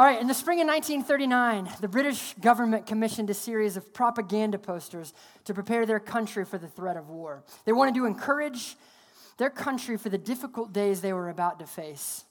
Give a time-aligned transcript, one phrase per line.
[0.00, 4.58] All right, in the spring of 1939, the British government commissioned a series of propaganda
[4.58, 5.12] posters
[5.44, 7.44] to prepare their country for the threat of war.
[7.66, 8.78] They wanted to encourage
[9.36, 12.24] their country for the difficult days they were about to face.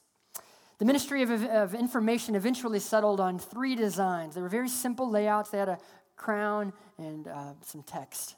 [0.78, 4.34] The Ministry of, of Information eventually settled on three designs.
[4.34, 5.78] They were very simple layouts, they had a
[6.16, 8.34] crown and uh, some text.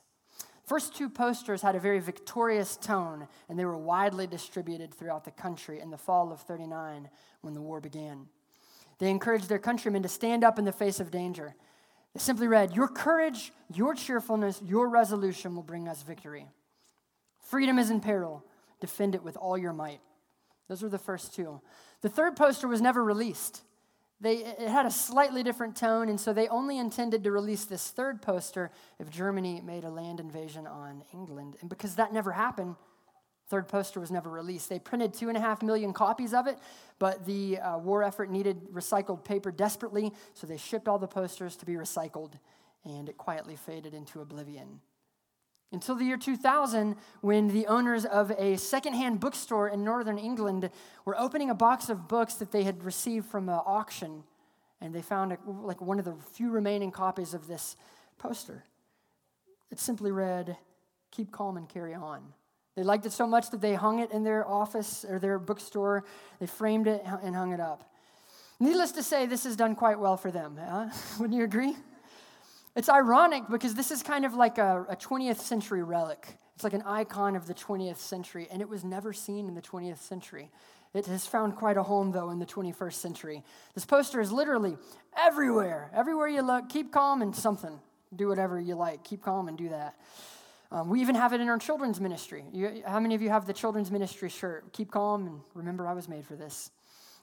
[0.67, 5.31] First two posters had a very victorious tone, and they were widely distributed throughout the
[5.31, 7.09] country in the fall of 39
[7.41, 8.27] when the war began.
[9.03, 11.57] They encouraged their countrymen to stand up in the face of danger.
[12.15, 16.47] They simply read, Your courage, your cheerfulness, your resolution will bring us victory.
[17.41, 18.45] Freedom is in peril.
[18.79, 19.99] Defend it with all your might.
[20.69, 21.61] Those were the first two.
[22.03, 23.63] The third poster was never released.
[24.21, 27.91] They, it had a slightly different tone, and so they only intended to release this
[27.91, 31.57] third poster if Germany made a land invasion on England.
[31.61, 32.77] And because that never happened,
[33.53, 34.71] Third poster was never released.
[34.71, 36.57] They printed two and a half million copies of it,
[36.99, 41.55] but the uh, war effort needed recycled paper desperately, so they shipped all the posters
[41.57, 42.33] to be recycled,
[42.83, 44.81] and it quietly faded into oblivion.
[45.71, 50.71] Until the year 2000, when the owners of a secondhand bookstore in northern England
[51.05, 54.25] were opening a box of books that they had received from an auction,
[54.81, 57.77] and they found a, like one of the few remaining copies of this
[58.17, 58.65] poster.
[59.71, 60.57] It simply read,
[61.11, 62.33] Keep calm and carry on.
[62.75, 66.05] They liked it so much that they hung it in their office or their bookstore.
[66.41, 67.91] They framed it and hung it up.
[68.59, 70.59] Needless to say, this has done quite well for them.
[70.59, 70.89] Huh?
[71.19, 71.77] Wouldn't you agree?
[72.75, 76.27] It's ironic because this is kind of like a, a 20th century relic.
[76.55, 79.63] It's like an icon of the 20th century, and it was never seen in the
[79.63, 80.51] 20th century.
[80.95, 83.43] It has found quite a home, though, in the 21st century.
[83.75, 84.77] This poster is literally
[85.17, 85.91] everywhere.
[85.95, 87.81] Everywhere you look, keep calm and something.
[88.15, 89.03] Do whatever you like.
[89.03, 89.95] Keep calm and do that.
[90.73, 92.47] Um, we even have it in our children's ministry.
[92.51, 94.73] You, how many of you have the children's ministry shirt?
[94.73, 96.71] Keep calm and remember I was made for this.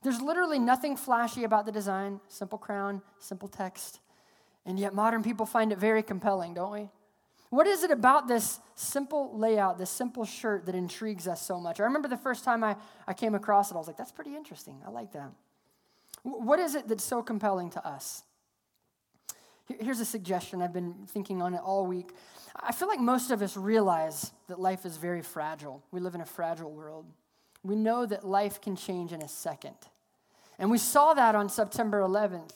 [0.03, 4.01] There's literally nothing flashy about the design simple crown, simple text.
[4.67, 6.89] And yet, modern people find it very compelling, don't we?
[7.49, 11.79] What is it about this simple layout, this simple shirt that intrigues us so much?
[11.79, 12.75] I remember the first time I,
[13.07, 14.79] I came across it, I was like, that's pretty interesting.
[14.85, 15.31] I like that.
[16.21, 18.23] What is it that's so compelling to us?
[19.79, 20.61] Here's a suggestion.
[20.61, 22.09] I've been thinking on it all week.
[22.55, 25.83] I feel like most of us realize that life is very fragile.
[25.91, 27.05] We live in a fragile world.
[27.63, 29.75] We know that life can change in a second.
[30.57, 32.51] And we saw that on September 11th,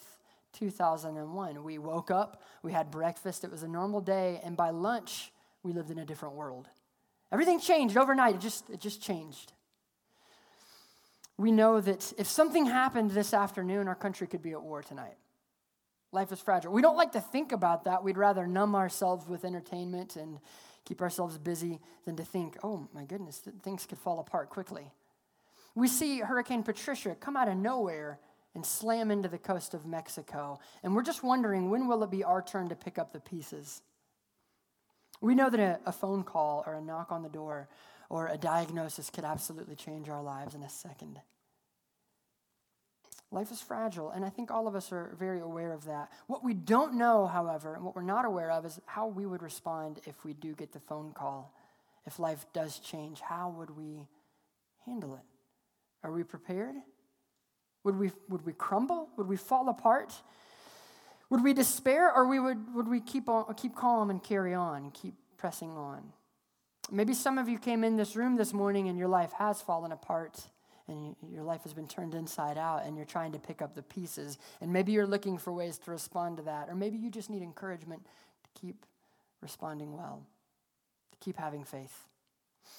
[0.54, 1.64] 2001.
[1.64, 5.32] We woke up, we had breakfast, it was a normal day, and by lunch,
[5.62, 6.68] we lived in a different world.
[7.32, 9.54] Everything changed overnight, it just, it just changed.
[11.38, 15.16] We know that if something happened this afternoon, our country could be at war tonight.
[16.14, 16.72] Life is fragile.
[16.72, 18.04] We don't like to think about that.
[18.04, 20.40] We'd rather numb ourselves with entertainment and
[20.86, 24.92] keep ourselves busy than to think, oh my goodness, things could fall apart quickly.
[25.74, 28.20] We see Hurricane Patricia come out of nowhere
[28.54, 30.60] and slam into the coast of Mexico.
[30.84, 33.82] And we're just wondering when will it be our turn to pick up the pieces?
[35.20, 37.70] We know that a, a phone call or a knock on the door
[38.10, 41.20] or a diagnosis could absolutely change our lives in a second.
[43.34, 46.12] Life is fragile, and I think all of us are very aware of that.
[46.28, 49.42] What we don't know, however, and what we're not aware of, is how we would
[49.42, 51.52] respond if we do get the phone call.
[52.06, 54.08] If life does change, how would we
[54.86, 55.24] handle it?
[56.04, 56.76] Are we prepared?
[57.84, 59.10] Would we, would we crumble?
[59.18, 60.14] Would we fall apart?
[61.32, 64.92] Would we despair, or we would, would we keep, on, keep calm and carry on,
[64.92, 66.04] keep pressing on?
[66.92, 69.92] Maybe some of you came in this room this morning and your life has fallen
[69.92, 70.40] apart
[70.88, 73.82] and your life has been turned inside out and you're trying to pick up the
[73.84, 74.38] pieces.
[74.62, 76.70] And maybe you're looking for ways to respond to that.
[76.70, 78.86] Or maybe you just need encouragement to keep
[79.42, 80.24] responding well,
[81.12, 82.06] to keep having faith.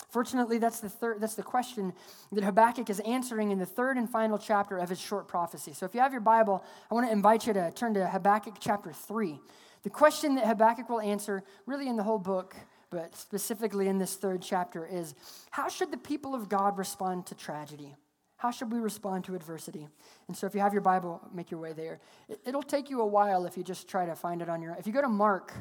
[0.09, 1.93] Fortunately, that's the third that's the question
[2.33, 5.73] that Habakkuk is answering in the third and final chapter of his short prophecy.
[5.73, 8.57] So if you have your Bible, I want to invite you to turn to Habakkuk
[8.61, 9.41] chapter 3.
[9.83, 12.57] The question that Habakkuk will answer, really in the whole book,
[12.95, 15.17] but specifically in this third chapter, is
[15.51, 17.97] how should the people of God respond to tragedy?
[18.37, 19.89] How should we respond to adversity?
[20.29, 21.99] And so, if you have your Bible, make your way there.
[22.47, 24.79] It'll take you a while if you just try to find it on your own.
[24.79, 25.53] If you go to Mark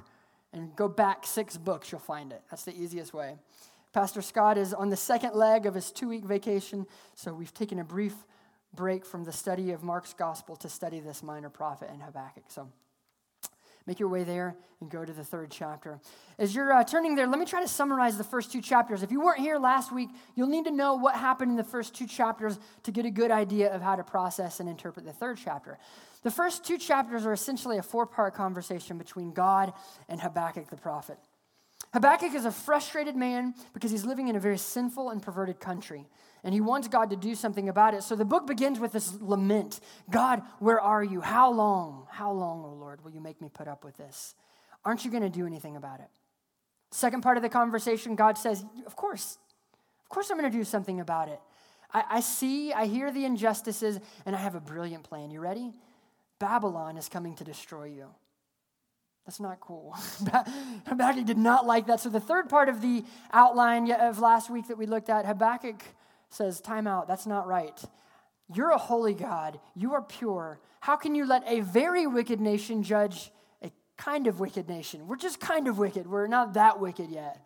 [0.53, 2.43] and go back six books, you'll find it.
[2.51, 3.37] That's the easiest way.
[3.93, 7.79] Pastor Scott is on the second leg of his two week vacation, so we've taken
[7.79, 8.13] a brief
[8.75, 12.43] break from the study of Mark's gospel to study this minor prophet in Habakkuk.
[12.49, 12.69] So,
[13.85, 15.99] Make your way there and go to the third chapter.
[16.37, 19.03] As you're uh, turning there, let me try to summarize the first two chapters.
[19.03, 21.93] If you weren't here last week, you'll need to know what happened in the first
[21.93, 25.37] two chapters to get a good idea of how to process and interpret the third
[25.43, 25.77] chapter.
[26.23, 29.73] The first two chapters are essentially a four part conversation between God
[30.07, 31.17] and Habakkuk the prophet.
[31.93, 36.07] Habakkuk is a frustrated man because he's living in a very sinful and perverted country.
[36.43, 38.03] And he wants God to do something about it.
[38.03, 39.79] So the book begins with this lament
[40.09, 41.21] God, where are you?
[41.21, 42.07] How long?
[42.09, 44.35] How long, O oh Lord, will you make me put up with this?
[44.83, 46.09] Aren't you going to do anything about it?
[46.91, 49.37] Second part of the conversation, God says, Of course.
[50.03, 51.39] Of course, I'm going to do something about it.
[51.91, 55.31] I, I see, I hear the injustices, and I have a brilliant plan.
[55.31, 55.73] You ready?
[56.39, 58.07] Babylon is coming to destroy you.
[59.25, 59.95] That's not cool.
[60.87, 62.01] Habakkuk did not like that.
[62.01, 65.81] So, the third part of the outline of last week that we looked at, Habakkuk
[66.33, 67.79] says, Time out, that's not right.
[68.53, 70.59] You're a holy God, you are pure.
[70.81, 73.31] How can you let a very wicked nation judge
[73.61, 75.07] a kind of wicked nation?
[75.07, 77.39] We're just kind of wicked, we're not that wicked yet.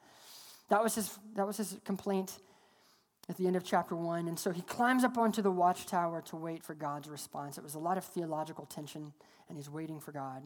[0.70, 2.40] That was his, that was his complaint
[3.30, 4.28] at the end of chapter one.
[4.28, 7.58] And so he climbs up onto the watchtower to wait for God's response.
[7.58, 9.14] It was a lot of theological tension,
[9.48, 10.44] and he's waiting for God.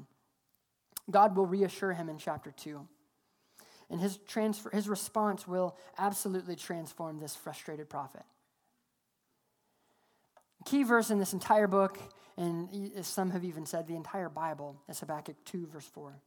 [1.09, 2.87] God will reassure him in chapter 2.
[3.91, 8.23] And his, transfer, his response will absolutely transform this frustrated prophet.
[10.65, 11.99] Key verse in this entire book,
[12.37, 16.21] and as some have even said the entire Bible, is Habakkuk 2, verse 4.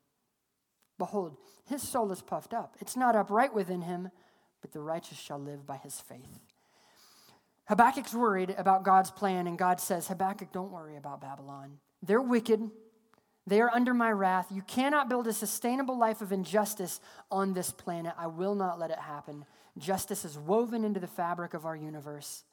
[0.99, 2.77] Behold, his soul is puffed up.
[2.81, 4.11] It's not upright within him,
[4.61, 6.41] but the righteous shall live by his faith.
[7.67, 11.79] Habakkuk's worried about God's plan, and God says, Habakkuk, don't worry about Babylon.
[12.03, 12.71] They're wicked,
[13.47, 14.47] they are under my wrath.
[14.51, 17.01] You cannot build a sustainable life of injustice
[17.31, 18.15] on this planet.
[18.19, 19.45] I will not let it happen.
[19.77, 22.45] Justice is woven into the fabric of our universe.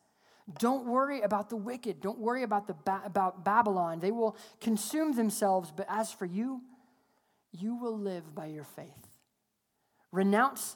[0.60, 2.02] Don't worry about the wicked.
[2.02, 4.00] Don't worry about, the ba- about Babylon.
[4.00, 5.72] They will consume themselves.
[5.76, 6.62] But as for you,
[7.52, 9.08] you will live by your faith.
[10.12, 10.76] Renounce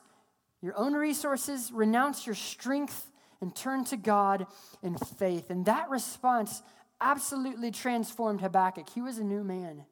[0.62, 4.48] your own resources, renounce your strength, and turn to God
[4.82, 5.50] in faith.
[5.50, 6.62] And that response
[7.02, 8.90] absolutely transformed Habakkuk.
[8.90, 9.86] He was a new man.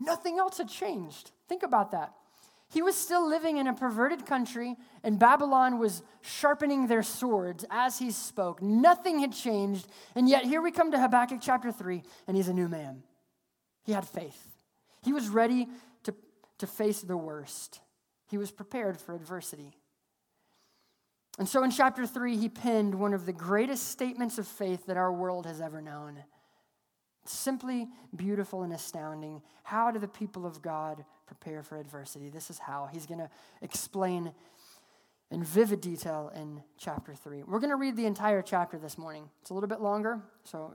[0.00, 1.30] Nothing else had changed.
[1.48, 2.14] Think about that.
[2.74, 8.00] He was still living in a perverted country, and Babylon was sharpening their swords as
[8.00, 8.60] he spoke.
[8.60, 9.86] Nothing had changed,
[10.16, 13.04] and yet here we come to Habakkuk chapter 3, and he's a new man.
[13.84, 14.58] He had faith.
[15.02, 15.68] He was ready
[16.02, 16.14] to,
[16.58, 17.80] to face the worst,
[18.28, 19.76] he was prepared for adversity.
[21.38, 24.96] And so in chapter 3, he penned one of the greatest statements of faith that
[24.96, 26.22] our world has ever known.
[27.24, 29.42] Simply beautiful and astounding.
[29.62, 32.28] How do the people of God prepare for adversity?
[32.28, 32.88] This is how.
[32.92, 33.30] He's going to
[33.62, 34.32] explain
[35.30, 37.42] in vivid detail in chapter 3.
[37.44, 39.28] We're going to read the entire chapter this morning.
[39.40, 40.74] It's a little bit longer, so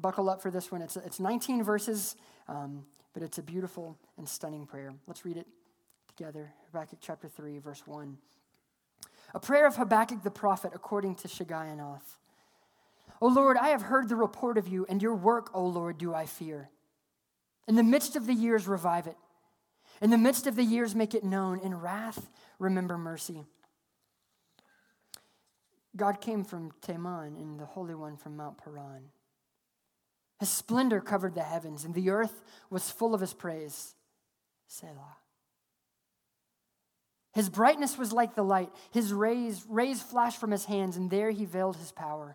[0.00, 0.82] buckle up for this one.
[0.82, 2.16] It's, it's 19 verses,
[2.48, 2.84] um,
[3.14, 4.94] but it's a beautiful and stunning prayer.
[5.06, 5.46] Let's read it
[6.06, 6.52] together.
[6.70, 8.16] Habakkuk chapter 3, verse 1.
[9.34, 12.18] A prayer of Habakkuk the prophet according to Shigionoth.
[13.22, 16.12] O Lord, I have heard the report of you, and your work, O Lord, do
[16.12, 16.70] I fear.
[17.68, 19.16] In the midst of the years, revive it.
[20.00, 21.60] In the midst of the years, make it known.
[21.60, 22.28] In wrath,
[22.58, 23.44] remember mercy.
[25.94, 29.10] God came from Teman, and the Holy One from Mount Paran.
[30.40, 33.94] His splendor covered the heavens, and the earth was full of his praise.
[34.66, 35.18] Selah.
[37.34, 38.70] His brightness was like the light.
[38.90, 42.34] His rays, rays flashed from his hands, and there he veiled his power.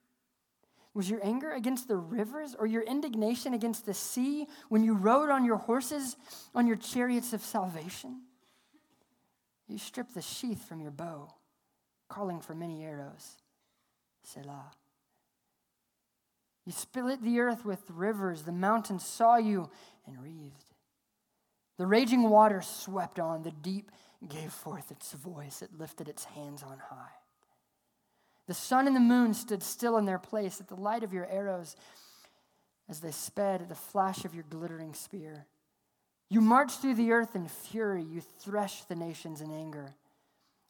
[0.93, 5.29] Was your anger against the rivers or your indignation against the sea when you rode
[5.29, 6.17] on your horses
[6.53, 8.21] on your chariots of salvation?
[9.67, 11.33] You stripped the sheath from your bow,
[12.09, 13.37] calling for many arrows.
[14.23, 14.71] Selah.
[16.65, 19.69] You split the earth with rivers, the mountains saw you
[20.05, 20.75] and wreathed.
[21.77, 23.91] The raging water swept on, the deep
[24.27, 27.20] gave forth its voice, it lifted its hands on high.
[28.51, 31.25] The sun and the moon stood still in their place at the light of your
[31.25, 31.77] arrows
[32.89, 35.45] as they sped at the flash of your glittering spear.
[36.29, 39.93] You marched through the earth in fury, you threshed the nations in anger.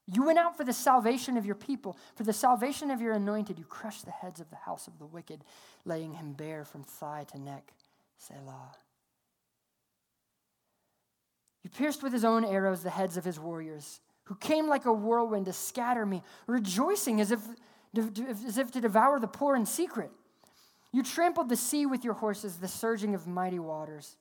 [0.05, 3.57] You went out for the salvation of your people, for the salvation of your anointed.
[3.57, 5.43] You crushed the heads of the house of the wicked,
[5.83, 7.73] laying him bare from thigh to neck.
[8.19, 8.75] Selah.
[11.63, 14.93] You pierced with his own arrows the heads of his warriors, who came like a
[14.93, 17.39] whirlwind to scatter me, rejoicing as if
[17.97, 20.11] as if to devour the poor in secret.
[20.93, 24.17] You trampled the sea with your horses, the surging of mighty waters.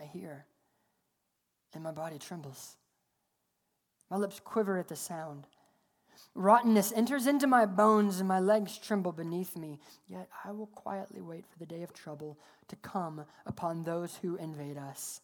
[0.00, 0.46] I hear,
[1.74, 2.76] and my body trembles.
[4.10, 5.46] My lips quiver at the sound.
[6.34, 9.78] Rottenness enters into my bones, and my legs tremble beneath me.
[10.08, 14.36] Yet I will quietly wait for the day of trouble to come upon those who
[14.36, 15.20] invade us.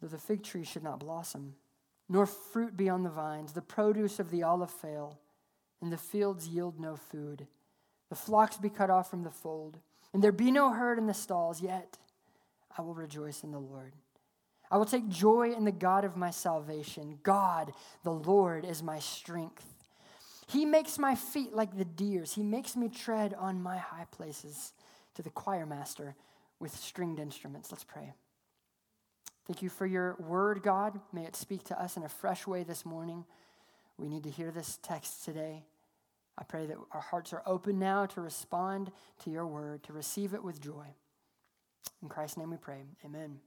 [0.00, 1.54] Though the fig tree should not blossom,
[2.08, 5.18] nor fruit be on the vines, the produce of the olive fail,
[5.80, 7.46] and the fields yield no food,
[8.08, 9.78] the flocks be cut off from the fold,
[10.12, 11.98] and there be no herd in the stalls, yet
[12.76, 13.92] I will rejoice in the Lord.
[14.70, 17.18] I will take joy in the God of my salvation.
[17.22, 17.72] God,
[18.04, 19.64] the Lord, is my strength.
[20.46, 22.34] He makes my feet like the deer's.
[22.34, 24.72] He makes me tread on my high places
[25.14, 26.14] to the choir master
[26.58, 27.70] with stringed instruments.
[27.70, 28.12] Let's pray.
[29.48, 31.00] Thank you for your word, God.
[31.10, 33.24] May it speak to us in a fresh way this morning.
[33.96, 35.64] We need to hear this text today.
[36.36, 38.92] I pray that our hearts are open now to respond
[39.24, 40.84] to your word, to receive it with joy.
[42.02, 42.82] In Christ's name we pray.
[43.06, 43.38] Amen.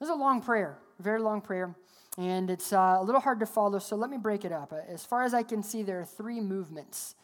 [0.00, 1.76] This is a long prayer, very long prayer,
[2.18, 4.74] and it's uh, a little hard to follow, so let me break it up.
[4.88, 7.14] As far as I can see, there are three movements.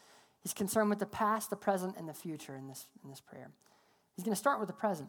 [0.44, 3.50] He's concerned with the past, the present, and the future in this, in this prayer.
[4.14, 5.08] He's going to start with the present.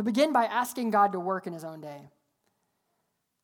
[0.00, 2.08] He'll begin by asking God to work in his own day,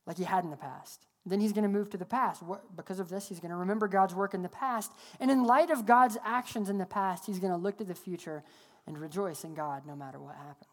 [0.07, 1.05] like he had in the past.
[1.23, 2.41] Then he's going to move to the past.
[2.75, 4.91] Because of this, he's going to remember God's work in the past.
[5.19, 7.93] And in light of God's actions in the past, he's going to look to the
[7.93, 8.43] future
[8.87, 10.65] and rejoice in God no matter what happens.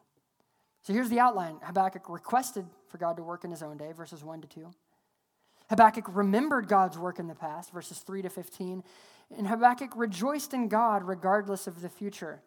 [0.81, 4.25] So here's the outline Habakkuk requested for God to work in his own day, verses
[4.25, 4.71] 1 to 2.
[5.69, 8.83] Habakkuk remembered God's work in the past, verses 3 to 15.
[9.37, 12.41] And Habakkuk rejoiced in God regardless of the future.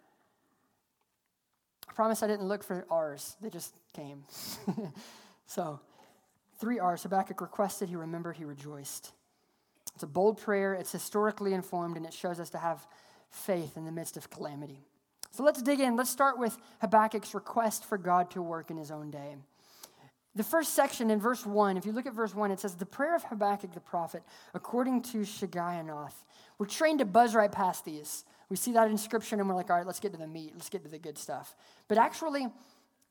[1.90, 4.24] I promise I didn't look for R's, they just came.
[5.48, 5.80] so,
[6.60, 9.14] three R's Habakkuk requested, he remembered, he rejoiced.
[9.96, 12.86] It's a bold prayer, it's historically informed, and it shows us to have
[13.30, 14.80] faith in the midst of calamity.
[15.32, 15.96] So let's dig in.
[15.96, 19.36] Let's start with Habakkuk's request for God to work in his own day.
[20.36, 22.86] The first section in verse 1, if you look at verse 1, it says, The
[22.86, 24.22] prayer of Habakkuk the prophet,
[24.54, 26.14] according to Shigionoth.
[26.60, 28.24] We're trained to buzz right past these.
[28.50, 30.52] We see that inscription and we're like, all right, let's get to the meat.
[30.54, 31.56] Let's get to the good stuff.
[31.88, 32.48] But actually,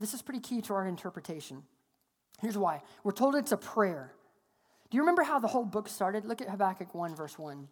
[0.00, 1.62] this is pretty key to our interpretation.
[2.40, 4.12] Here's why we're told it's a prayer.
[4.90, 6.24] Do you remember how the whole book started?
[6.24, 7.68] Look at Habakkuk 1, verse 1.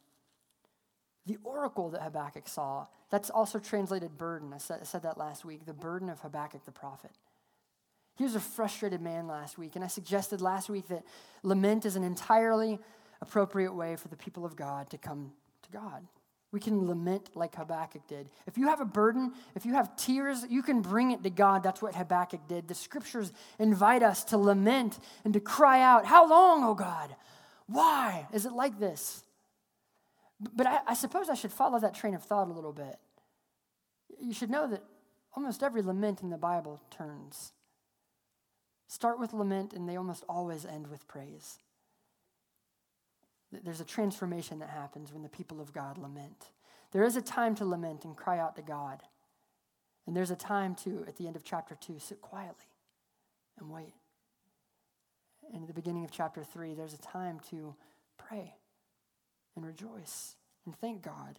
[1.27, 4.53] The oracle that Habakkuk saw, that's also translated burden.
[4.53, 7.13] I said, I said that last week, the burden of Habakkuk the prophet.
[8.17, 11.05] He was a frustrated man last week, and I suggested last week that
[11.43, 12.79] lament is an entirely
[13.21, 16.07] appropriate way for the people of God to come to God.
[16.55, 18.29] We can lament like Habakkuk did.
[18.47, 21.65] If you have a burden, if you have tears, you can bring it to God.
[21.65, 22.69] That's what Habakkuk did.
[22.69, 27.17] The scriptures invite us to lament and to cry out, How long, O God?
[27.67, 29.25] Why is it like this?
[30.55, 33.01] But I, I, suppose I should follow that train of thought a little bit.
[34.21, 34.85] You should know that
[35.35, 37.53] almost every lament in the Bible turns.
[38.87, 41.59] Start with lament, and they almost always end with praise.
[43.63, 46.51] There's a transformation that happens when the people of God lament.
[46.93, 49.03] There is a time to lament and cry out to God.
[50.07, 52.67] And there's a time to, at the end of chapter 2, sit quietly
[53.59, 53.95] and wait.
[55.53, 57.75] And at the beginning of chapter 3, there's a time to
[58.17, 58.55] pray
[59.57, 61.39] and rejoice and thank God.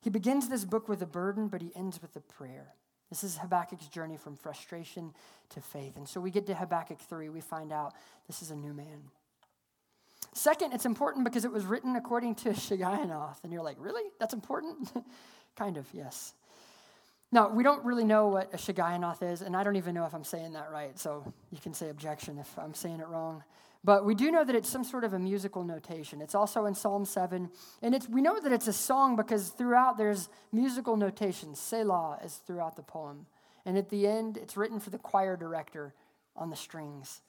[0.00, 2.74] He begins this book with a burden, but he ends with a prayer.
[3.08, 5.14] This is Habakkuk's journey from frustration
[5.50, 5.96] to faith.
[5.96, 7.94] And so we get to Habakkuk 3, we find out
[8.26, 9.10] this is a new man.
[10.34, 13.42] Second, it's important because it was written according to Shigionoth.
[13.44, 14.02] And you're like, really?
[14.18, 14.92] That's important?
[15.56, 16.34] kind of, yes.
[17.32, 20.14] Now, we don't really know what a Shigionoth is, and I don't even know if
[20.14, 23.42] I'm saying that right, so you can say objection if I'm saying it wrong.
[23.84, 26.20] But we do know that it's some sort of a musical notation.
[26.20, 27.50] It's also in Psalm 7.
[27.82, 31.60] And it's, we know that it's a song because throughout there's musical notations.
[31.60, 33.26] Selah is throughout the poem.
[33.66, 35.92] And at the end, it's written for the choir director
[36.34, 37.20] on the strings.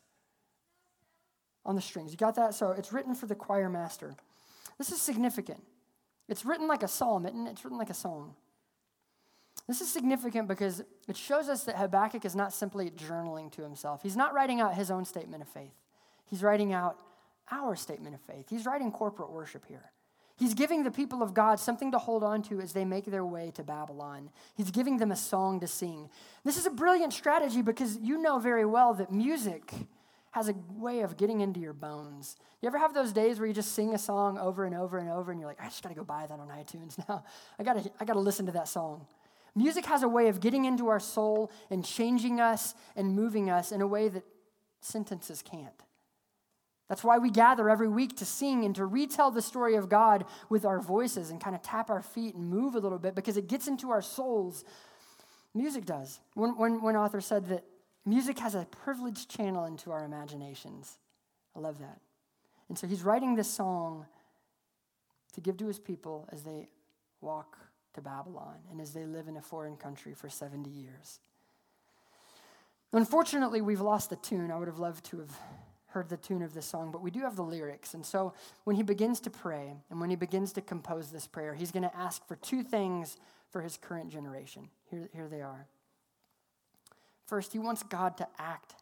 [1.66, 2.12] On the strings.
[2.12, 2.54] You got that?
[2.54, 4.16] So it's written for the choir master.
[4.78, 5.64] This is significant.
[6.28, 7.52] It's written like a psalm, isn't it?
[7.52, 8.36] It's written like a song.
[9.68, 14.04] This is significant because it shows us that Habakkuk is not simply journaling to himself.
[14.04, 15.74] He's not writing out his own statement of faith.
[16.28, 16.98] He's writing out
[17.52, 18.46] our statement of faith.
[18.50, 19.92] He's writing corporate worship here.
[20.38, 23.24] He's giving the people of God something to hold on to as they make their
[23.24, 24.30] way to Babylon.
[24.56, 26.10] He's giving them a song to sing.
[26.44, 29.74] This is a brilliant strategy because you know very well that music
[30.36, 32.36] has a way of getting into your bones.
[32.62, 35.10] You ever have those days where you just sing a song over and over and
[35.10, 37.24] over and you're like, I just got to go buy that on iTunes now.
[37.60, 39.08] I got to I got to listen to that song.
[39.56, 43.72] Music has a way of getting into our soul and changing us and moving us
[43.72, 44.24] in a way that
[44.82, 45.82] sentences can't.
[46.90, 50.26] That's why we gather every week to sing and to retell the story of God
[50.50, 53.38] with our voices and kind of tap our feet and move a little bit because
[53.38, 54.66] it gets into our souls.
[55.54, 56.20] Music does.
[56.34, 57.64] One, one, one author said that
[58.06, 60.98] music has a privileged channel into our imaginations.
[61.56, 62.00] I love that.
[62.70, 64.06] And so he's writing this song
[65.34, 66.70] to give to his people as they
[67.22, 67.58] walk
[67.94, 71.20] to Babylon and as they live in a foreign country for 70 years.
[72.94, 74.52] Unfortunately, we've lost the tune.
[74.52, 75.32] I would have loved to have
[75.88, 77.94] heard the tune of this song, but we do have the lyrics.
[77.94, 78.34] And so
[78.64, 81.84] when he begins to pray and when he begins to compose this prayer, he's going
[81.84, 83.18] to ask for two things
[83.50, 84.70] for his current generation.
[84.90, 85.68] Here, here they are.
[87.26, 88.76] First, he wants God to act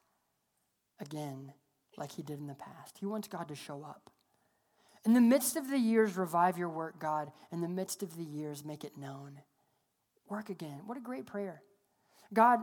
[1.00, 1.54] again
[1.98, 2.98] like he did in the past.
[3.00, 4.10] He wants God to show up.
[5.06, 7.32] In the midst of the years, revive your work, God.
[7.52, 9.42] In the midst of the years, make it known.
[10.30, 10.82] Work again.
[10.86, 11.62] What a great prayer.
[12.34, 12.62] God,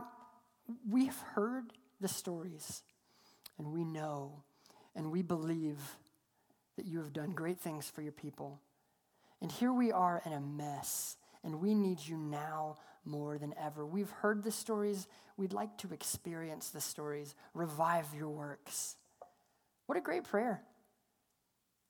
[0.89, 2.81] we've heard the stories,
[3.57, 4.43] and we know,
[4.95, 5.77] and we believe
[6.77, 8.59] that you have done great things for your people.
[9.41, 13.85] And here we are in a mess, and we need you now more than ever.
[13.85, 15.07] We've heard the stories.
[15.37, 17.35] We'd like to experience the stories.
[17.53, 18.95] Revive your works.
[19.85, 20.61] What a great prayer.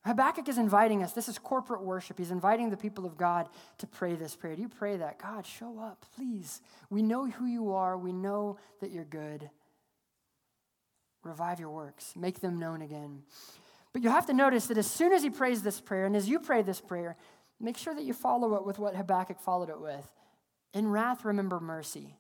[0.04, 1.12] Habakkuk is inviting us.
[1.12, 2.18] This is corporate worship.
[2.18, 4.56] He's inviting the people of God to pray this prayer.
[4.56, 5.20] Do you pray that?
[5.20, 6.62] God, show up, please.
[6.90, 7.98] We know who you are.
[7.98, 9.50] We know that you're good.
[11.24, 13.22] Revive your works, make them known again.
[13.94, 16.28] But you have to notice that as soon as he prays this prayer, and as
[16.28, 17.16] you pray this prayer,
[17.60, 20.12] make sure that you follow it with what Habakkuk followed it with.
[20.74, 22.16] In wrath, remember mercy.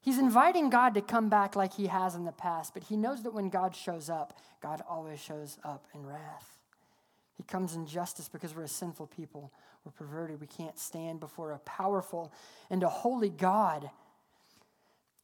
[0.00, 3.22] He's inviting God to come back like he has in the past, but he knows
[3.24, 6.58] that when God shows up, God always shows up in wrath.
[7.36, 9.52] He comes in justice because we're a sinful people.
[9.84, 10.40] We're perverted.
[10.40, 12.32] We can't stand before a powerful
[12.68, 13.90] and a holy God.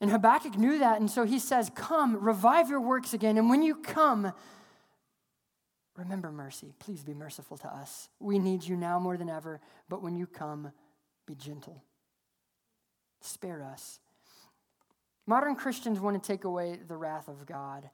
[0.01, 3.39] And Habakkuk knew that, and so he says, Come, revive your works again.
[3.39, 4.33] And when you come,
[5.97, 6.75] remember mercy.
[6.79, 8.09] Please be merciful to us.
[8.21, 10.73] We need you now more than ever, but when you come,
[11.27, 11.83] be gentle.
[13.25, 14.01] Spare us.
[15.27, 17.89] Modern Christians want to take away the wrath of God.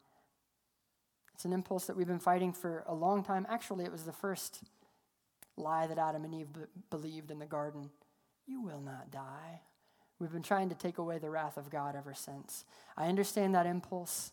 [1.35, 3.47] It's an impulse that we've been fighting for a long time.
[3.49, 4.65] Actually, it was the first
[5.57, 6.61] lie that Adam and Eve b-
[6.91, 7.91] believed in the garden.
[8.47, 9.61] You will not die.
[10.19, 12.65] We've been trying to take away the wrath of God ever since.
[12.97, 14.33] I understand that impulse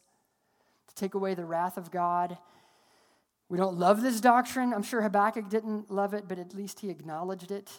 [0.87, 2.39] to take away the wrath of God.
[3.49, 4.73] We don't love this doctrine.
[4.73, 7.71] I'm sure Habakkuk didn't love it, but at least he acknowledged it.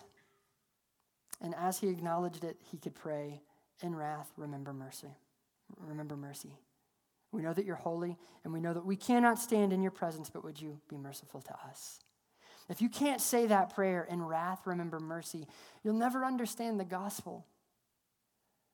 [1.40, 3.42] And as he acknowledged it, he could pray,
[3.83, 5.16] In wrath, remember mercy.
[5.77, 6.59] Remember mercy.
[7.31, 10.31] We know that you're holy, and we know that we cannot stand in your presence,
[10.31, 12.01] but would you be merciful to us?
[12.68, 15.46] If you can't say that prayer, in wrath, remember mercy,
[15.83, 17.46] you'll never understand the gospel.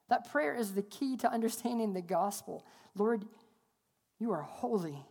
[0.08, 2.64] That prayer is the key to understanding the gospel.
[2.96, 3.24] Lord,
[4.18, 5.04] you are holy,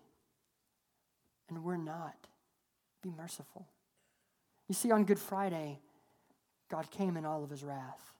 [1.49, 2.15] and we're not.
[3.01, 3.67] Be merciful.
[4.67, 5.79] You see, on Good Friday,
[6.73, 8.13] God came in all of his wrath.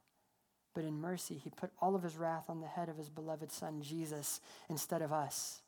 [0.76, 3.52] But in mercy, he put all of his wrath on the head of his beloved
[3.52, 5.64] son, Jesus, instead of us.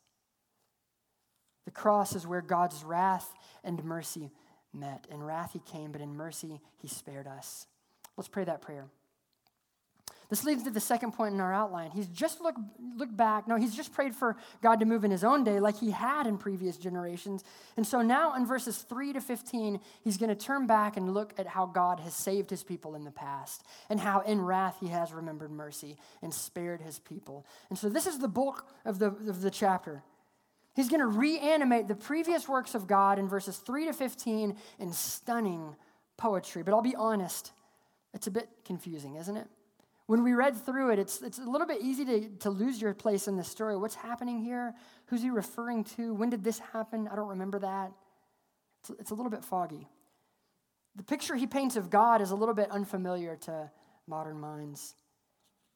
[1.64, 4.30] The cross is where God's wrath and mercy
[4.72, 5.08] met.
[5.10, 7.66] In wrath, he came, but in mercy, he spared us.
[8.16, 8.84] Let's pray that prayer.
[10.28, 11.92] This leads to the second point in our outline.
[11.92, 12.58] He's just looked
[12.96, 13.46] look back.
[13.46, 16.26] No, he's just prayed for God to move in his own day like he had
[16.26, 17.44] in previous generations.
[17.76, 21.34] And so now in verses 3 to 15, he's going to turn back and look
[21.38, 24.88] at how God has saved his people in the past and how in wrath he
[24.88, 27.46] has remembered mercy and spared his people.
[27.68, 30.02] And so this is the bulk of the, of the chapter.
[30.74, 34.92] He's going to reanimate the previous works of God in verses 3 to 15 in
[34.92, 35.76] stunning
[36.16, 36.62] poetry.
[36.62, 37.52] But I'll be honest,
[38.12, 39.46] it's a bit confusing, isn't it?
[40.06, 42.94] When we read through it, it's, it's a little bit easy to, to lose your
[42.94, 43.76] place in the story.
[43.76, 44.74] What's happening here?
[45.06, 46.14] Who's he referring to?
[46.14, 47.08] When did this happen?
[47.10, 47.92] I don't remember that.
[48.80, 49.88] It's, it's a little bit foggy.
[50.94, 53.70] The picture he paints of God is a little bit unfamiliar to
[54.06, 54.94] modern minds.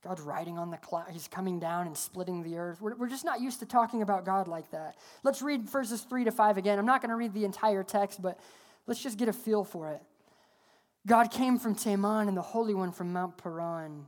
[0.02, 1.08] God's riding on the cloud.
[1.10, 2.80] He's coming down and splitting the earth.
[2.80, 4.96] We're, we're just not used to talking about God like that.
[5.24, 6.78] Let's read verses 3 to 5 again.
[6.78, 8.38] I'm not going to read the entire text, but
[8.86, 10.00] let's just get a feel for it.
[11.06, 14.06] God came from Teman and the Holy One from Mount Paran.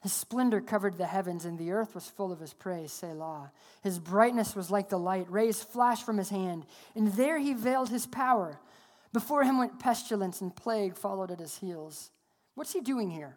[0.00, 3.50] His splendor covered the heavens, and the earth was full of his praise, Selah.
[3.82, 7.88] His brightness was like the light, rays flashed from his hand, and there he veiled
[7.88, 8.60] his power.
[9.12, 12.10] Before him went pestilence, and plague followed at his heels.
[12.54, 13.36] What's he doing here?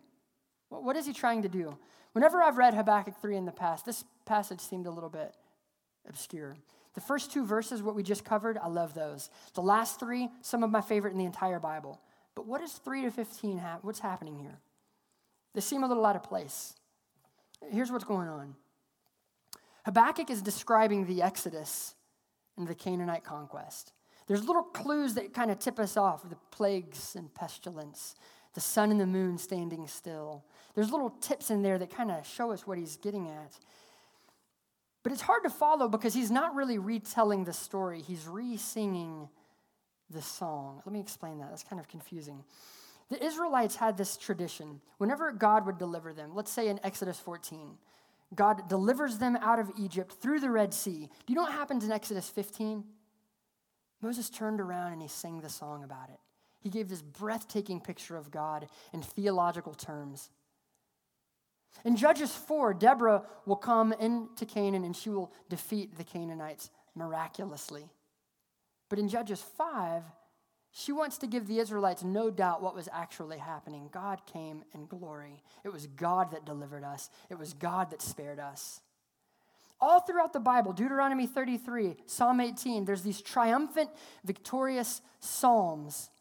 [0.69, 1.78] What is he trying to do?
[2.13, 5.34] Whenever I've read Habakkuk 3 in the past, this passage seemed a little bit
[6.08, 6.58] obscure.
[6.93, 9.30] The first two verses, what we just covered, I love those.
[9.54, 12.02] The last three, some of my favorite in the entire Bible.
[12.36, 13.58] But what is 3 to 15?
[13.60, 14.60] Ha- what's happening here?
[15.54, 16.76] They seem a little out of place.
[17.70, 18.56] Here's what's going on
[19.86, 21.96] Habakkuk is describing the Exodus
[22.58, 23.94] and the Canaanite conquest.
[24.28, 28.16] There's little clues that kind of tip us off the plagues and pestilence,
[28.54, 30.46] the sun and the moon standing still.
[30.76, 33.58] There's little tips in there that kind of show us what he's getting at.
[35.04, 39.28] But it's hard to follow because he's not really retelling the story, he's re singing
[40.10, 40.82] the song.
[40.86, 41.50] Let me explain that.
[41.50, 42.44] That's kind of confusing.
[43.12, 44.80] The Israelites had this tradition.
[44.97, 47.78] Whenever God would deliver them, let's say in Exodus 14,
[48.34, 51.10] God delivers them out of Egypt through the Red Sea.
[51.26, 52.86] Do you know what happens in Exodus 15?
[54.02, 56.21] Moses turned around and he sang the song about it.
[56.62, 60.30] He gave this breathtaking picture of God in theological terms.
[61.84, 67.89] In Judges 4, Deborah will come into Canaan and she will defeat the Canaanites miraculously.
[68.88, 70.04] But in Judges 5,
[70.72, 73.90] she wants to give the Israelites no doubt what was actually happening.
[73.92, 75.44] God came in glory.
[75.66, 78.82] It was God that delivered us, it was God that spared us.
[79.80, 83.90] All throughout the Bible, Deuteronomy 33, Psalm 18, there's these triumphant,
[84.24, 86.12] victorious psalms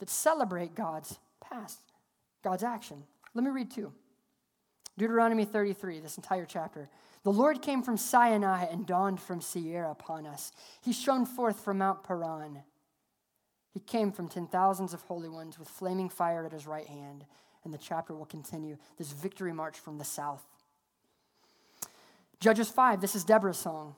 [0.00, 1.78] that celebrate God's past,
[2.42, 3.04] God's action.
[3.32, 3.92] Let me read two.
[4.98, 6.88] Deuteronomy 33, this entire chapter.
[7.22, 10.52] The Lord came from Sinai and dawned from Seir upon us.
[10.82, 12.62] He shone forth from Mount Paran.
[13.74, 17.26] He came from ten thousands of holy ones with flaming fire at his right hand.
[17.64, 20.44] And the chapter will continue this victory march from the south.
[22.40, 23.96] Judges 5, this is Deborah's song.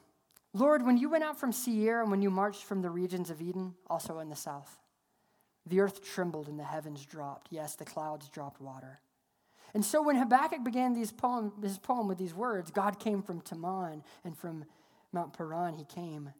[0.54, 3.42] Lord, when you went out from Seir and when you marched from the regions of
[3.42, 4.78] Edom, also in the south,
[5.66, 7.48] the earth trembled and the heavens dropped.
[7.50, 9.00] Yes, the clouds dropped water.
[9.74, 13.42] And so when Habakkuk began these poem, his poem with these words, God came from
[13.42, 14.64] Teman and from
[15.12, 16.30] Mount Paran, he came,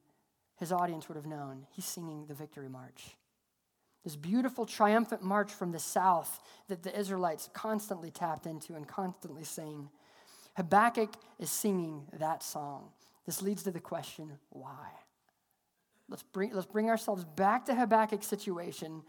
[0.59, 3.17] his audience would have known he's singing the victory march.
[4.07, 9.45] This beautiful triumphant march from the south that the Israelites constantly tapped into and constantly
[9.45, 9.91] sang.
[10.57, 12.91] Habakkuk is singing that song.
[13.27, 14.87] This leads to the question why?
[16.09, 19.03] Let's bring, let's bring ourselves back to Habakkuk's situation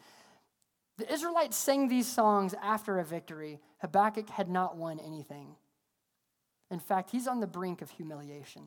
[0.98, 3.60] the Israelites sang these songs after a victory.
[3.80, 5.56] Habakkuk had not won anything.
[6.72, 8.64] In fact, he's on the brink of humiliation.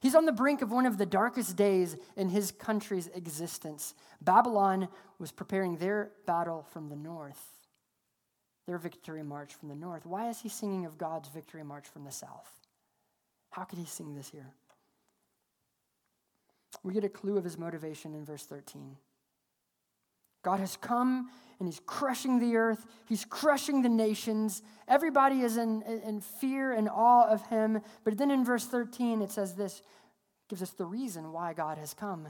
[0.00, 3.94] He's on the brink of one of the darkest days in his country's existence.
[4.20, 7.42] Babylon was preparing their battle from the north,
[8.66, 10.04] their victory march from the north.
[10.04, 12.60] Why is he singing of God's victory march from the south?
[13.50, 14.52] How could he sing this here?
[16.82, 18.96] We get a clue of his motivation in verse 13.
[20.46, 21.28] God has come
[21.58, 24.62] and he's crushing the earth, he's crushing the nations.
[24.86, 27.80] Everybody is in, in fear and awe of him.
[28.04, 29.82] But then in verse 13, it says this
[30.48, 32.28] gives us the reason why God has come.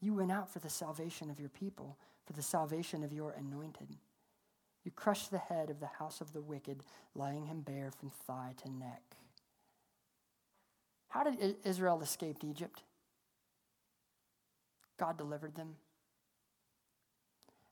[0.00, 3.96] You went out for the salvation of your people, for the salvation of your anointed.
[4.82, 8.54] You crushed the head of the house of the wicked, laying him bare from thigh
[8.62, 9.02] to neck.
[11.08, 12.82] How did Israel escape Egypt?
[14.98, 15.74] God delivered them.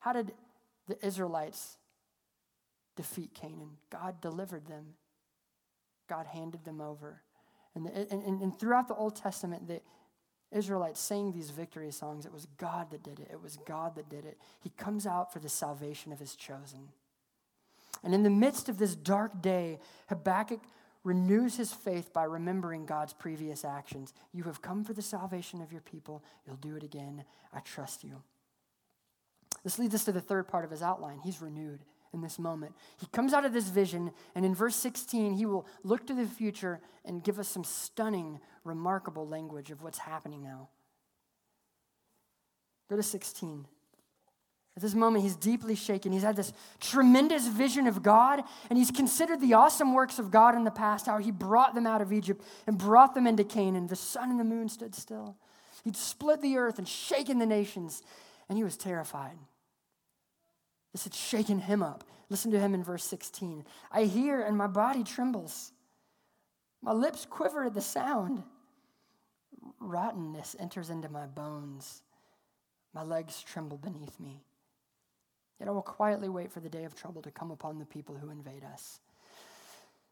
[0.07, 0.31] How did
[0.87, 1.79] the Israelites
[2.95, 3.71] defeat Canaan?
[3.90, 4.95] God delivered them,
[6.09, 7.23] God handed them over.
[7.75, 9.81] And, the, and, and, throughout the Old Testament, the
[10.53, 12.25] Israelites sang these victory songs.
[12.25, 14.38] It was God that did it, it was God that did it.
[14.61, 16.90] He comes out for the salvation of his chosen.
[18.05, 20.61] And in the midst of this dark day, Habakkuk
[21.03, 24.14] renews his faith by remembering God's previous actions.
[24.33, 26.23] You have come for the salvation of your people.
[26.47, 27.25] You'll do it again.
[27.53, 28.23] I trust you.
[29.66, 31.18] This leads us to the third part of his outline.
[31.18, 31.81] He's renewed
[32.14, 32.72] in this moment.
[33.00, 36.24] He comes out of this vision, and in verse 16, he will look to the
[36.24, 40.68] future and give us some stunning, remarkable language of what's happening now.
[42.88, 43.66] Go to 16.
[44.76, 46.12] At this moment, he's deeply shaken.
[46.12, 50.55] He's had this tremendous vision of God, and he's considered the awesome works of God
[50.55, 53.88] in the past, how he brought them out of Egypt and brought them into Canaan.
[53.88, 55.35] The sun and the moon stood still.
[55.83, 58.05] He'd split the earth and shaken the nations,
[58.48, 59.37] and he was terrified.
[60.96, 62.04] This had shaken him up.
[62.30, 63.66] Listen to him in verse 16.
[63.92, 65.72] I hear and my body trembles.
[66.80, 68.42] My lips quiver at the sound.
[69.78, 72.00] Rottenness enters into my bones.
[72.94, 74.40] My legs tremble beneath me.
[75.61, 78.16] Yet I will quietly wait for the day of trouble to come upon the people
[78.16, 79.00] who invade us.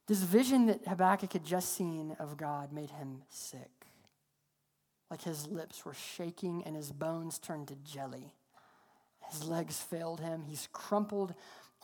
[0.06, 3.86] This vision that Habakkuk had just seen of God made him sick.
[5.10, 8.34] Like his lips were shaking and his bones turned to jelly.
[9.30, 10.44] His legs failed him.
[10.46, 11.34] He's crumpled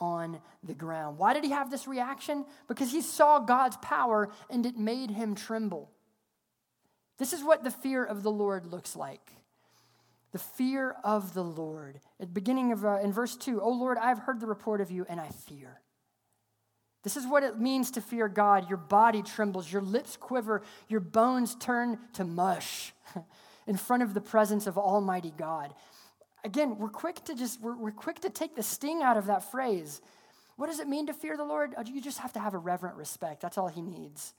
[0.01, 1.19] on the ground.
[1.19, 2.47] Why did he have this reaction?
[2.69, 5.91] Because he saw God's power and it made him tremble.
[7.19, 9.33] This is what the fear of the Lord looks like.
[10.33, 12.01] The fear of the Lord.
[12.19, 14.81] At the beginning of uh, in verse 2, "Oh Lord, I have heard the report
[14.81, 15.81] of you and I fear."
[17.03, 18.69] This is what it means to fear God.
[18.69, 22.95] Your body trembles, your lips quiver, your bones turn to mush
[23.67, 25.75] in front of the presence of Almighty God
[26.45, 29.51] again, we're quick to just, we're, we're quick to take the sting out of that
[29.51, 30.01] phrase.
[30.57, 31.75] What does it mean to fear the Lord?
[31.77, 33.41] Uh, you just have to have a reverent respect.
[33.41, 34.35] That's all he needs.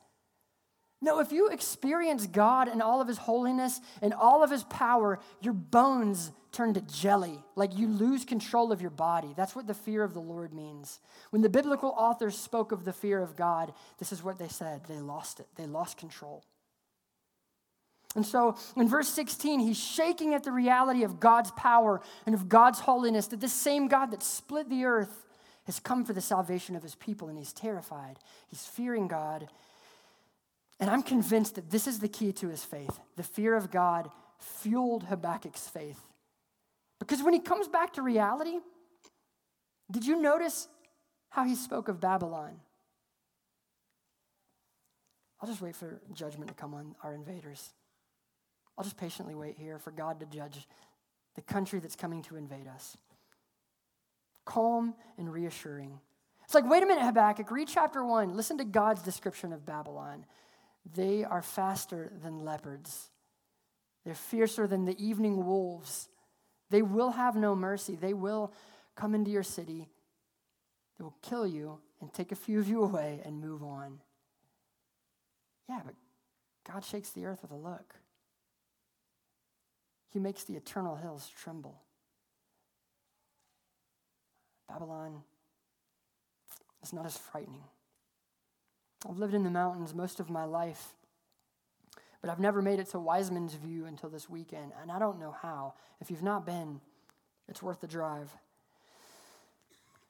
[1.02, 5.20] No, if you experience God and all of his holiness and all of his power,
[5.42, 9.34] your bones turn to jelly, like you lose control of your body.
[9.36, 11.00] That's what the fear of the Lord means.
[11.32, 14.82] When the biblical authors spoke of the fear of God, this is what they said
[14.88, 16.44] they lost it, they lost control.
[18.16, 22.50] And so in verse 16, he's shaking at the reality of God's power and of
[22.50, 25.26] God's holiness, that this same God that split the earth
[25.66, 28.18] has come for the salvation of his people, and he's terrified.
[28.50, 29.48] He's fearing God
[30.82, 33.00] and I'm convinced that this is the key to his faith.
[33.16, 36.02] The fear of God fueled Habakkuk's faith.
[37.00, 38.58] Because when he comes back to reality,
[39.92, 40.68] did you notice
[41.30, 42.60] how he spoke of Babylon?
[45.40, 47.70] I'll just wait for judgment to come on our invaders.
[48.78, 50.68] I'll just patiently wait here for God to judge
[51.36, 52.98] the country that's coming to invade us.
[54.46, 56.00] Calm and reassuring.
[56.44, 58.36] It's like, wait a minute, Habakkuk, read chapter one.
[58.36, 60.26] Listen to God's description of Babylon.
[60.96, 63.10] They are faster than leopards.
[64.04, 66.10] They're fiercer than the evening wolves.
[66.70, 67.96] They will have no mercy.
[67.96, 68.52] They will
[68.96, 69.90] come into your city.
[70.98, 74.00] They will kill you and take a few of you away and move on.
[75.70, 75.96] Yeah, but
[76.70, 77.96] God shakes the earth with a look.
[80.12, 81.82] He makes the eternal hills tremble.
[84.68, 85.24] Babylon
[86.84, 87.64] is not as frightening.
[89.10, 90.94] I've lived in the mountains most of my life,
[92.22, 95.36] but I've never made it to Wiseman's View until this weekend, and I don't know
[95.42, 95.74] how.
[96.00, 96.80] If you've not been,
[97.48, 98.32] it's worth the drive.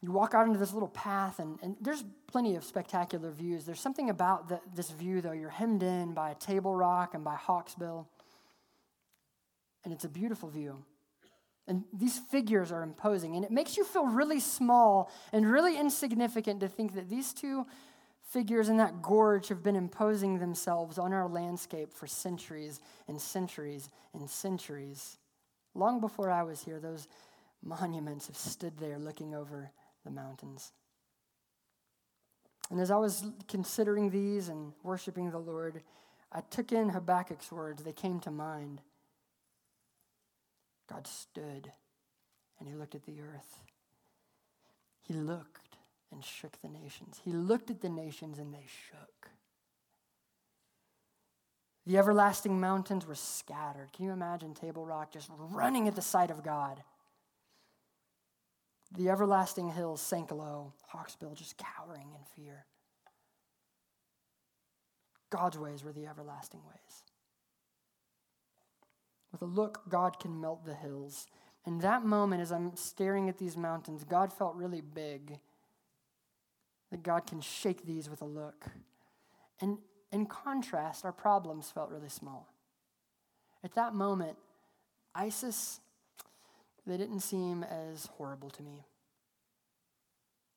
[0.02, 3.66] You walk out into this little path, and, and there's plenty of spectacular views.
[3.66, 5.32] There's something about the, this view, though.
[5.32, 8.08] You're hemmed in by Table Rock and by Hawksbill,
[9.84, 10.84] and it's a beautiful view.
[11.68, 16.60] And these figures are imposing, and it makes you feel really small and really insignificant
[16.62, 17.66] to think that these two
[18.32, 23.90] figures in that gorge have been imposing themselves on our landscape for centuries and centuries
[24.14, 25.18] and centuries.
[25.76, 27.08] Long before I was here, those
[27.64, 29.72] monuments have stood there looking over
[30.04, 30.72] the mountains.
[32.70, 35.84] And as I was considering these and worshiping the Lord,
[36.32, 37.84] I took in Habakkuk's words.
[37.84, 38.82] They came to mind.
[40.92, 41.72] God stood
[42.60, 43.62] and he looked at the earth.
[45.02, 45.78] He looked
[46.12, 47.20] and shook the nations.
[47.24, 49.30] He looked at the nations and they shook.
[51.88, 53.92] The everlasting mountains were scattered.
[53.94, 56.84] Can you imagine Table Rock just running at the sight of God?
[58.96, 62.66] The everlasting hills sank low, Hawksbill just cowering in fear.
[65.30, 67.04] God's ways were the everlasting ways.
[69.32, 71.28] With a look, God can melt the hills.
[71.66, 75.40] In that moment, as I'm staring at these mountains, God felt really big
[76.92, 78.66] that God can shake these with a look.
[79.62, 79.78] And
[80.12, 82.52] in contrast, our problems felt really small.
[83.64, 84.38] At that moment,
[85.16, 85.80] ISIS,
[86.86, 88.84] they didn't seem as horrible to me.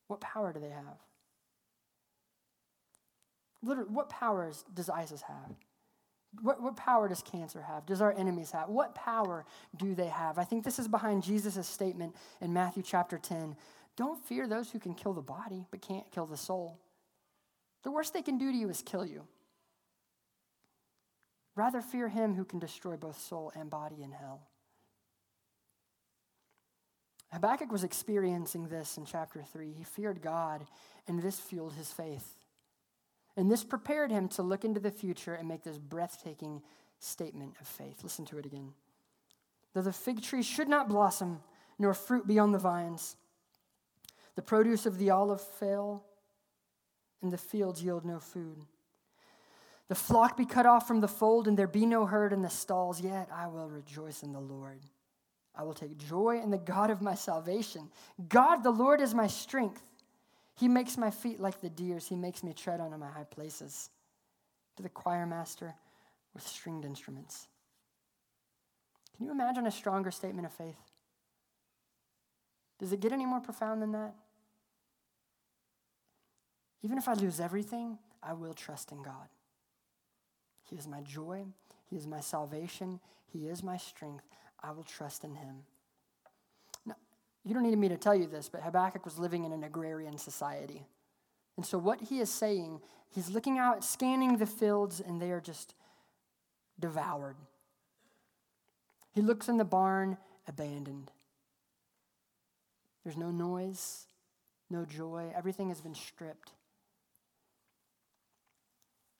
[0.08, 0.98] What power do they have?
[3.62, 5.54] Literally, what powers does ISIS have?
[6.42, 7.86] What, what power does cancer have?
[7.86, 8.68] Does our enemies have?
[8.68, 9.44] What power
[9.76, 10.38] do they have?
[10.38, 13.56] I think this is behind Jesus' statement in Matthew chapter 10
[13.96, 16.78] don't fear those who can kill the body but can't kill the soul.
[17.84, 19.22] The worst they can do to you is kill you.
[21.54, 24.40] Rather fear him who can destroy both soul and body in hell.
[27.32, 29.72] Habakkuk was experiencing this in chapter 3.
[29.72, 30.66] He feared God,
[31.06, 32.36] and this fueled his faith.
[33.36, 36.62] And this prepared him to look into the future and make this breathtaking
[36.98, 38.02] statement of faith.
[38.02, 38.72] Listen to it again.
[39.72, 41.40] Though the fig tree should not blossom,
[41.78, 43.16] nor fruit be on the vines,
[44.36, 46.04] the produce of the olive fail,
[47.22, 48.58] and the fields yield no food.
[49.88, 52.50] The flock be cut off from the fold, and there be no herd in the
[52.50, 54.80] stalls, yet I will rejoice in the Lord.
[55.56, 57.90] I will take joy in the God of my salvation.
[58.28, 59.82] God, the Lord, is my strength.
[60.56, 63.90] He makes my feet like the deer's, He makes me tread on my high places.
[64.76, 65.74] To the choir master
[66.32, 67.46] with stringed instruments.
[69.16, 70.76] Can you imagine a stronger statement of faith?
[72.80, 74.14] Does it get any more profound than that?
[76.82, 79.28] Even if I lose everything, I will trust in God.
[80.68, 81.44] He is my joy,
[81.88, 84.24] He is my salvation, He is my strength.
[84.62, 85.62] I will trust in Him.
[87.44, 90.16] You don't need me to tell you this, but Habakkuk was living in an agrarian
[90.16, 90.86] society.
[91.56, 92.80] And so, what he is saying,
[93.10, 95.74] he's looking out, scanning the fields, and they are just
[96.80, 97.36] devoured.
[99.12, 100.16] He looks in the barn,
[100.48, 101.12] abandoned.
[103.04, 104.06] There's no noise,
[104.70, 105.30] no joy.
[105.36, 106.52] Everything has been stripped.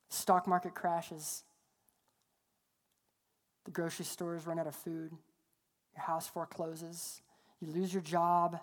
[0.09, 1.43] Stock market crashes.
[3.65, 5.13] The grocery stores run out of food.
[5.95, 7.21] Your house forecloses.
[7.65, 8.61] You lose your job.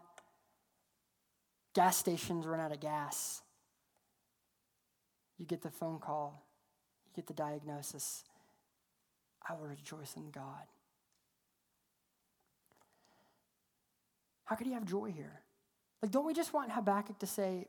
[1.73, 3.41] Gas stations run out of gas.
[5.39, 6.45] You get the phone call.
[7.05, 8.23] You get the diagnosis.
[9.47, 10.67] I will rejoice in God.
[14.45, 15.41] How could he have joy here?
[16.01, 17.67] Like, don't we just want Habakkuk to say,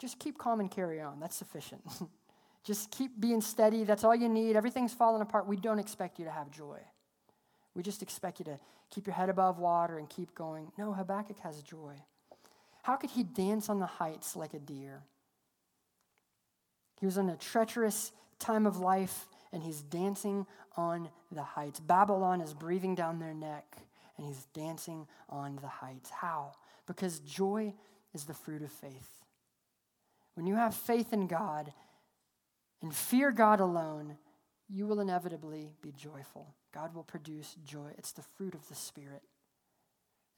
[0.00, 1.20] just keep calm and carry on?
[1.20, 1.82] That's sufficient.
[2.64, 3.84] just keep being steady.
[3.84, 4.56] That's all you need.
[4.56, 5.46] Everything's falling apart.
[5.46, 6.80] We don't expect you to have joy.
[7.76, 8.58] We just expect you to
[8.90, 10.72] keep your head above water and keep going.
[10.78, 11.92] No, Habakkuk has joy.
[12.82, 15.02] How could he dance on the heights like a deer?
[16.98, 21.78] He was in a treacherous time of life and he's dancing on the heights.
[21.78, 23.76] Babylon is breathing down their neck
[24.16, 26.08] and he's dancing on the heights.
[26.08, 26.52] How?
[26.86, 27.74] Because joy
[28.14, 29.22] is the fruit of faith.
[30.34, 31.74] When you have faith in God
[32.80, 34.16] and fear God alone,
[34.68, 36.54] you will inevitably be joyful.
[36.72, 37.92] God will produce joy.
[37.98, 39.22] It's the fruit of the Spirit.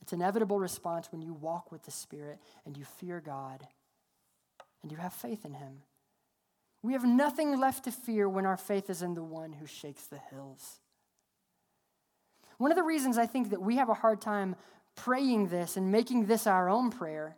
[0.00, 3.66] It's an inevitable response when you walk with the Spirit and you fear God
[4.82, 5.82] and you have faith in Him.
[6.82, 10.06] We have nothing left to fear when our faith is in the one who shakes
[10.06, 10.78] the hills.
[12.58, 14.56] One of the reasons I think that we have a hard time
[14.94, 17.36] praying this and making this our own prayer,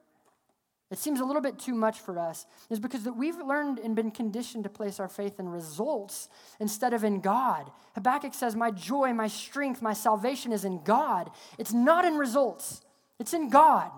[0.91, 3.95] it seems a little bit too much for us, is because that we've learned and
[3.95, 7.71] been conditioned to place our faith in results instead of in God.
[7.95, 11.31] Habakkuk says, My joy, my strength, my salvation is in God.
[11.59, 12.83] It's not in results,
[13.21, 13.93] it's in God.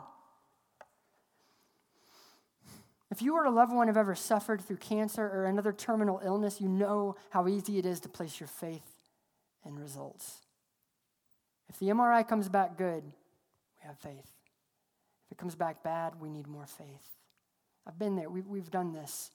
[3.11, 6.63] If you or a loved one have ever suffered through cancer or another terminal illness,
[6.63, 8.91] you know how easy it is to place your faith
[9.67, 10.39] in results.
[11.69, 14.42] If the MRI comes back good, we have faith.
[15.33, 17.17] It comes back bad, we need more faith.
[17.87, 19.31] I've been there, we've, we've done this.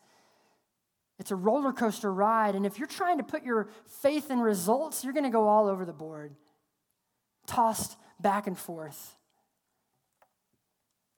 [1.17, 5.03] It's a roller coaster ride, and if you're trying to put your faith in results,
[5.03, 6.35] you're going to go all over the board,
[7.47, 9.15] tossed back and forth.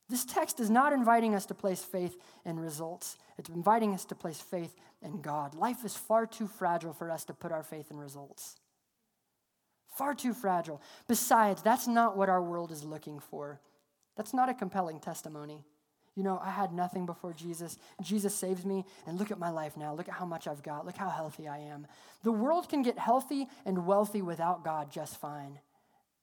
[0.08, 3.18] This text is not inviting us to place faith in results.
[3.38, 5.56] It's inviting us to place faith in God.
[5.56, 8.56] Life is far too fragile for us to put our faith in results.
[9.98, 10.82] Far too fragile.
[11.10, 13.60] Besides, that's not what our world is looking for.
[14.20, 15.64] That's not a compelling testimony.
[16.14, 17.78] You know, I had nothing before Jesus.
[18.02, 19.94] Jesus saves me, and look at my life now.
[19.94, 20.86] Look at how much I've got.
[20.86, 21.88] Look how healthy I am.
[22.24, 25.60] The world can get healthy and wealthy without God just fine.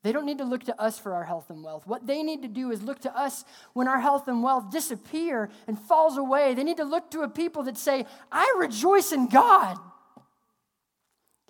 [0.03, 1.87] They don't need to look to us for our health and wealth.
[1.87, 5.49] What they need to do is look to us when our health and wealth disappear
[5.65, 6.53] and falls away.
[6.53, 9.75] They need to look to a people that say, I rejoice in God.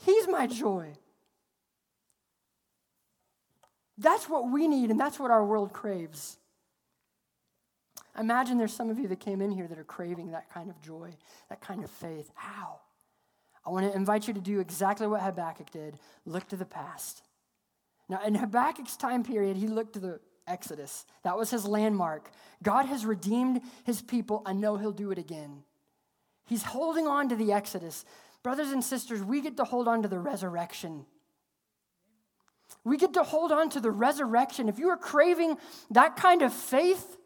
[0.06, 0.94] He's my joy.
[3.98, 6.38] That's what we need, and that's what our world craves.
[8.16, 10.70] I imagine there's some of you that came in here that are craving that kind
[10.70, 11.16] of joy,
[11.50, 12.32] that kind of faith.
[12.36, 12.80] How?
[13.66, 17.22] I want to invite you to do exactly what Habakkuk did look to the past.
[18.10, 21.06] Now, in Habakkuk's time period, he looked to the Exodus.
[21.24, 22.32] That was his landmark.
[22.64, 24.42] God has redeemed his people.
[24.46, 25.64] I know he'll do it again.
[26.46, 28.06] He's holding on to the Exodus.
[28.42, 31.06] Brothers and sisters, we get to hold on to the resurrection.
[32.84, 34.70] We get to hold on to the resurrection.
[34.70, 35.58] If you are craving
[35.92, 37.18] that kind of faith,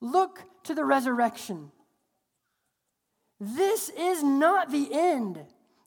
[0.00, 1.72] look to the resurrection.
[3.40, 5.40] This is not the end.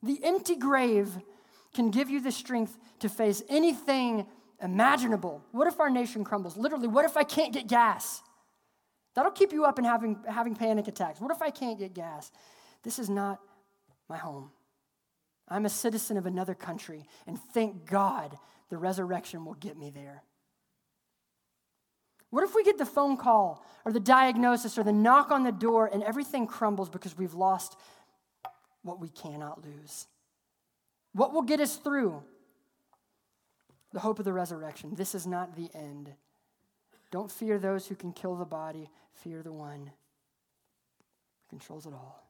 [0.04, 1.18] The empty grave
[1.74, 4.26] can give you the strength to face anything
[4.62, 5.44] imaginable.
[5.52, 6.58] What if our nation crumbles?
[6.58, 8.22] Literally, what if I can't get gas?
[9.16, 11.20] That'll keep you up and having, having panic attacks.
[11.20, 12.32] What if I can't get gas?
[12.84, 13.40] This is not
[14.08, 14.52] my home.
[15.50, 18.38] I'm a citizen of another country, and thank God
[18.70, 20.24] the resurrection will get me there.
[22.30, 25.52] What if we get the phone call or the diagnosis or the knock on the
[25.52, 27.76] door and everything crumbles because we've lost
[28.84, 30.06] what we cannot lose?
[31.14, 32.22] What will get us through?
[33.94, 34.94] The hope of the resurrection.
[34.94, 36.14] This is not the end.
[37.10, 42.29] Don't fear those who can kill the body, fear the one who controls it all.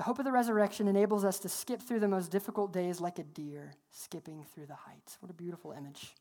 [0.00, 3.18] The hope of the resurrection enables us to skip through the most difficult days like
[3.18, 5.18] a deer skipping through the heights.
[5.20, 6.14] What a beautiful image.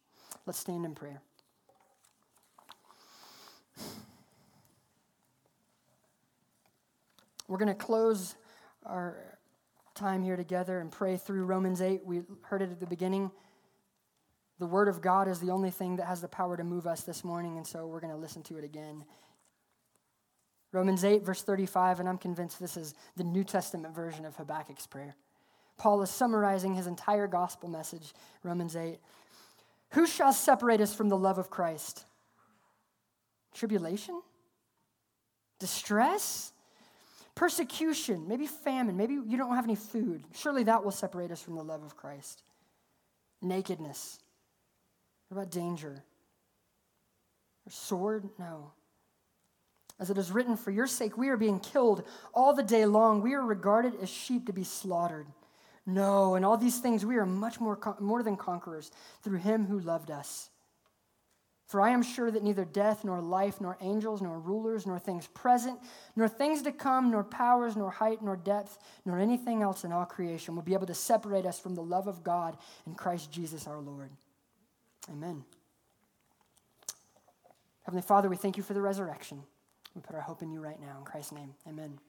[0.46, 1.22] Let's stand in prayer.
[7.48, 8.36] We're going to close
[8.86, 9.40] our
[9.96, 12.02] time here together and pray through Romans 8.
[12.04, 13.32] We heard it at the beginning.
[14.60, 17.04] The Word of God is the only thing that has the power to move us
[17.04, 19.06] this morning, and so we're going to listen to it again.
[20.72, 24.86] Romans 8, verse 35, and I'm convinced this is the New Testament version of Habakkuk's
[24.86, 25.16] prayer.
[25.78, 28.14] Paul is summarizing his entire gospel message,
[28.44, 29.00] Romans 8.
[29.92, 32.06] Who shall separate us from the love of Christ?
[33.54, 34.22] Tribulation?
[35.58, 36.54] Distress?
[37.34, 38.28] Persecution?
[38.28, 38.98] Maybe famine?
[38.98, 40.24] Maybe you don't have any food.
[40.36, 42.44] Surely that will separate us from the love of Christ.
[43.42, 44.20] Nakedness?
[45.30, 46.04] What about danger?
[47.66, 48.30] Or sword?
[48.38, 48.72] No.
[50.00, 53.22] As it is written, For your sake we are being killed all the day long.
[53.22, 55.28] We are regarded as sheep to be slaughtered.
[55.86, 58.92] No, in all these things we are much more, more than conquerors
[59.24, 60.50] through him who loved us.
[61.70, 65.28] For I am sure that neither death, nor life, nor angels, nor rulers, nor things
[65.28, 65.80] present,
[66.16, 70.06] nor things to come, nor powers, nor height, nor depth, nor anything else in all
[70.06, 73.68] creation will be able to separate us from the love of God in Christ Jesus
[73.68, 74.10] our Lord.
[75.12, 75.44] Amen.
[77.84, 79.44] Heavenly Father, we thank you for the resurrection.
[80.00, 81.00] We put our hope in you right now.
[81.00, 82.00] In Christ's name, amen.